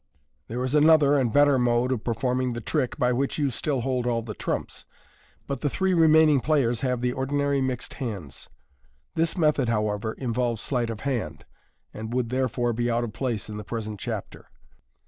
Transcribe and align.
There 0.47 0.63
is 0.63 0.73
another 0.73 1.15
and 1.15 1.31
better 1.31 1.59
mode 1.59 1.91
of 1.91 2.03
performing 2.03 2.53
the 2.53 2.59
trick, 2.59 2.97
by 2.97 3.13
which 3.13 3.37
yon 3.37 3.51
still 3.51 3.81
hold 3.81 4.07
all 4.07 4.23
the 4.23 4.29
MODERN 4.29 4.29
MAGIC. 4.31 4.39
trumps, 4.39 4.85
but 5.45 5.61
the 5.61 5.69
three 5.69 5.93
remaining 5.93 6.39
players 6.41 6.81
have 6.81 7.01
the 7.01 7.13
ordinary 7.13 7.61
mixed 7.61 7.93
hands. 7.93 8.49
This 9.13 9.37
method, 9.37 9.69
however, 9.69 10.13
involves 10.13 10.59
sleight 10.59 10.89
of 10.89 11.01
hand, 11.01 11.45
and 11.93 12.11
would 12.15 12.29
therefore 12.29 12.73
be 12.73 12.89
out 12.89 13.03
of 13.03 13.13
place 13.13 13.47
in 13.47 13.57
the 13.57 13.63
present 13.63 13.99
chapter. 13.99 14.49